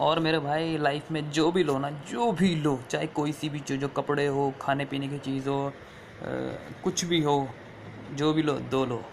और 0.00 0.18
मेरे 0.20 0.38
भाई 0.38 0.76
लाइफ 0.78 1.10
में 1.12 1.30
जो 1.30 1.50
भी 1.52 1.62
लो 1.64 1.78
ना, 1.78 1.90
जो 2.10 2.30
भी 2.32 2.54
लो, 2.56 2.78
चाहे 2.90 3.06
कोई 3.06 3.32
सी 3.32 3.48
भी 3.48 3.60
चीज़ 3.60 3.82
हो, 3.82 3.88
कपड़े 3.96 4.26
हो 4.26 4.52
खाने 4.60 4.84
पीने 4.84 5.08
की 5.08 5.18
चीज़ 5.18 5.48
हो 5.48 5.72
कुछ 6.84 7.04
भी 7.04 7.22
हो, 7.22 7.48
जो 8.14 8.32
भी 8.32 8.42
लो, 8.42 8.52
दो 8.70 8.84
लो। 8.84 9.02